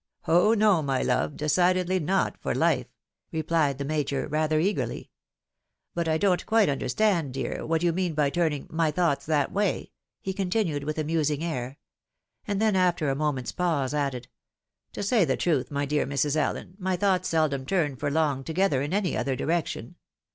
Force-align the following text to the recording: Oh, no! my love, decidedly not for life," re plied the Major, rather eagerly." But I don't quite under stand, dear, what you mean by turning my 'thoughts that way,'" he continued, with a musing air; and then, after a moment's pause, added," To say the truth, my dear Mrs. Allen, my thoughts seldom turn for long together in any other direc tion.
Oh, 0.27 0.55
no! 0.55 0.81
my 0.81 1.03
love, 1.03 1.37
decidedly 1.37 1.99
not 1.99 2.35
for 2.41 2.55
life," 2.55 2.87
re 3.31 3.43
plied 3.43 3.77
the 3.77 3.85
Major, 3.85 4.27
rather 4.27 4.59
eagerly." 4.59 5.11
But 5.93 6.07
I 6.07 6.17
don't 6.17 6.43
quite 6.47 6.69
under 6.69 6.89
stand, 6.89 7.35
dear, 7.35 7.63
what 7.67 7.83
you 7.83 7.93
mean 7.93 8.15
by 8.15 8.31
turning 8.31 8.65
my 8.71 8.89
'thoughts 8.89 9.27
that 9.27 9.51
way,'" 9.51 9.91
he 10.23 10.33
continued, 10.33 10.85
with 10.85 10.97
a 10.97 11.03
musing 11.03 11.43
air; 11.43 11.77
and 12.47 12.59
then, 12.59 12.75
after 12.75 13.11
a 13.11 13.15
moment's 13.15 13.51
pause, 13.51 13.93
added," 13.93 14.27
To 14.93 15.03
say 15.03 15.23
the 15.23 15.37
truth, 15.37 15.69
my 15.69 15.85
dear 15.85 16.07
Mrs. 16.07 16.35
Allen, 16.35 16.73
my 16.79 16.95
thoughts 16.95 17.29
seldom 17.29 17.63
turn 17.63 17.95
for 17.95 18.09
long 18.09 18.43
together 18.43 18.81
in 18.81 18.93
any 18.95 19.15
other 19.15 19.37
direc 19.37 19.67
tion. 19.67 19.97